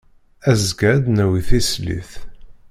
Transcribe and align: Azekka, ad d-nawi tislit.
Azekka, 0.49 0.85
ad 0.93 1.01
d-nawi 1.05 1.41
tislit. 1.47 2.11